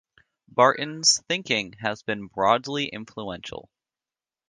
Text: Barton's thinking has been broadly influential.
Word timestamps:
Barton's 0.47 1.21
thinking 1.29 1.73
has 1.73 2.01
been 2.01 2.25
broadly 2.25 2.87
influential. 2.87 3.69